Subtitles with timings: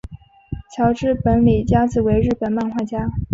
[0.75, 3.07] 井之本理佳子为日本漫画家。